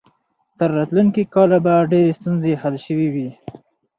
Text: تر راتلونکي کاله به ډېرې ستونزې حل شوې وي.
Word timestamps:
تر 0.57 0.69
راتلونکي 0.77 1.23
کاله 1.33 1.57
به 1.65 1.73
ډېرې 1.91 2.11
ستونزې 2.19 2.53
حل 2.61 2.75
شوې 2.85 3.07
وي. 3.13 3.29